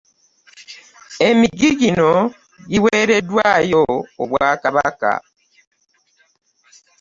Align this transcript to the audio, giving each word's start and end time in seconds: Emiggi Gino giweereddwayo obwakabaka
Emiggi 1.27 1.69
Gino 1.79 2.13
giweereddwayo 2.69 3.83
obwakabaka 4.21 5.11